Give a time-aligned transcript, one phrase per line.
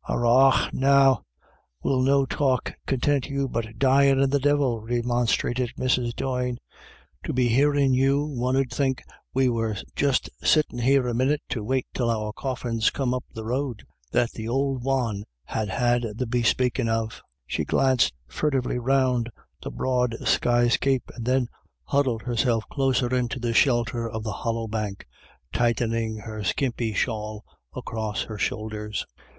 [0.06, 1.22] "Arrah now,
[1.82, 6.14] will no talk contint you but dyin* and the Divil?" remonstrated Mrs.
[6.14, 6.58] Doyne."
[7.24, 11.64] To be hearin' you one ud' think we were just sittin' here a minit to
[11.64, 13.82] wait till our coffins come up the road,
[14.12, 19.30] that the ould wan had had the bespakin' of." She glanced furtively round
[19.62, 21.48] the broad sky scape, and then
[21.84, 25.06] huddled herself closer into the shelter of the hollow bank,
[25.50, 27.42] tightening her skimpy shawl
[27.74, 29.06] across her shoulders.